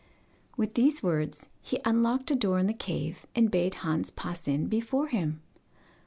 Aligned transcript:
With 0.57 0.73
these 0.73 1.03
words 1.03 1.49
he 1.61 1.79
unlocked 1.85 2.31
a 2.31 2.35
door 2.35 2.57
in 2.57 2.65
the 2.65 2.73
cave, 2.73 3.27
and 3.35 3.51
bade 3.51 3.75
Hans 3.85 4.09
pass 4.09 4.47
in 4.47 4.65
before 4.65 5.09
him. 5.09 5.41